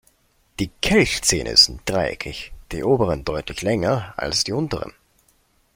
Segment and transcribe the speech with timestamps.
[0.57, 4.93] Die Kelchzähne sind dreieckig, die oberen deutlich länger als die unteren.